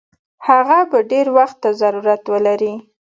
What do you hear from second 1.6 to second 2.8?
ته ضرورت ولري.